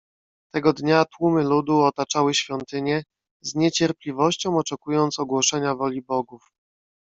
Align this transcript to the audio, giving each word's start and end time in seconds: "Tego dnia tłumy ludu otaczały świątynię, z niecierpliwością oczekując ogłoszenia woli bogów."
"Tego 0.51 0.73
dnia 0.73 1.05
tłumy 1.05 1.43
ludu 1.43 1.79
otaczały 1.79 2.33
świątynię, 2.33 3.03
z 3.41 3.55
niecierpliwością 3.55 4.57
oczekując 4.57 5.19
ogłoszenia 5.19 5.75
woli 5.75 6.01
bogów." 6.01 6.51